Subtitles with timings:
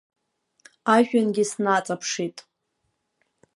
[0.95, 2.37] Ажәҩангьы снаҵаԥшит.